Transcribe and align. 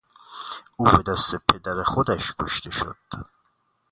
او 0.77 0.85
به 0.91 1.03
دست 1.11 1.35
پدر 1.53 1.83
خودش 1.83 2.33
کشته 2.39 2.71
شد. 2.71 2.97